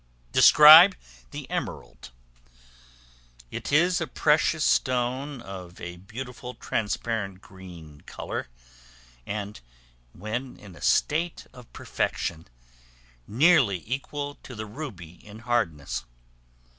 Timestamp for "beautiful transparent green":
5.97-8.01